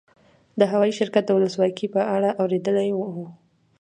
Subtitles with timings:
[0.59, 3.15] د هوايي شرکت د لوکسوالي په اړه اورېدلي ول.